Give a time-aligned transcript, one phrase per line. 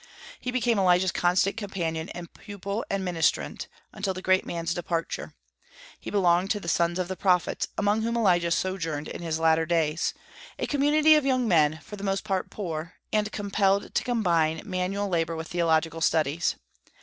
[0.39, 5.35] He became Elijah's constant companion and pupil and ministrant, until the great man's departure.
[5.99, 9.67] He belonged to "the sons of the prophets," among whom Elijah sojourned in his latter
[9.67, 10.15] days,
[10.57, 15.07] a community of young men, for the most part poor, and compelled to combine manual
[15.07, 16.55] labor with theological studies.